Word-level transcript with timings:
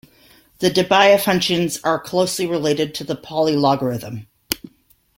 The 0.61 0.71
Debye 0.71 1.21
functions 1.21 1.79
are 1.83 1.99
closely 1.99 2.47
related 2.47 2.95
to 2.95 3.03
the 3.03 3.15
Polylogarithm. 3.15 4.25